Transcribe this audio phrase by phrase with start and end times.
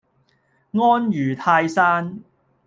[0.71, 2.23] 安如泰山